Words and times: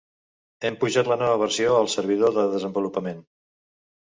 Hem 0.69 0.77
pujat 0.83 1.09
la 1.11 1.17
nova 1.23 1.35
versió 1.41 1.75
al 1.81 1.91
servidor 1.97 2.35
de 2.39 2.47
desenvolupament. 2.55 3.21